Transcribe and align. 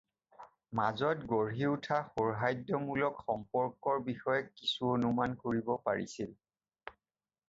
মাজত 0.77 1.17
গঢ়ি 1.33 1.67
উঠা 1.73 1.99
সৌহাৰ্দ্যমূলক 2.13 3.19
সম্পৰ্কৰ 3.27 4.01
বিষয়ে 4.07 4.41
কিছু 4.63 4.89
অনুমান 4.95 5.37
কৰিব 5.45 5.71
পাৰিছিল। 5.91 6.33